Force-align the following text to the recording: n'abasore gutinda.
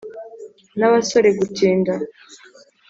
n'abasore 0.77 1.29
gutinda. 1.39 1.93